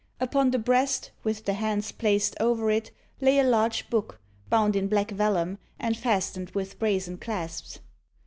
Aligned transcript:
Upon 0.19 0.49
the 0.49 0.57
breast, 0.57 1.11
with 1.23 1.45
the 1.45 1.53
hands 1.53 1.91
placed 1.91 2.35
over 2.39 2.71
it, 2.71 2.89
lay 3.21 3.37
a 3.37 3.43
large 3.43 3.87
book, 3.91 4.19
bound 4.49 4.75
in 4.75 4.87
black 4.87 5.11
vellum, 5.11 5.59
and 5.77 5.95
fastened 5.95 6.49
with 6.55 6.79
brazen 6.79 7.19
clasps. 7.19 7.77